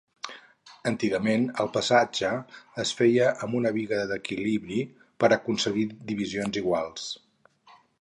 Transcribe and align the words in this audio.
Antigament, 0.91 1.45
el 1.63 1.69
pesatge 1.75 2.31
es 2.85 2.95
feia 3.01 3.29
amb 3.49 3.59
una 3.61 3.75
biga 3.77 4.01
d'equilibri 4.13 4.83
per 5.25 5.33
aconseguir 5.41 5.89
divisions 6.13 6.63
iguals. 6.65 7.09